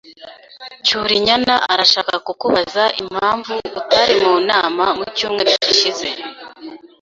Cyurinyana 0.85 1.53
arashaka 1.71 2.15
kukubaza 2.25 2.83
impamvu 3.01 3.53
utari 3.79 4.15
mu 4.23 4.35
nama 4.49 4.85
mu 4.97 5.05
cyumweru 5.15 5.51
gishize. 5.67 6.07